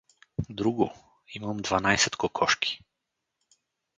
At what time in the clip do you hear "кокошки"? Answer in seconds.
2.21-2.71